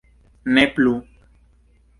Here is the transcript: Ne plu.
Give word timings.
Ne 0.55 0.63
plu. 0.79 0.95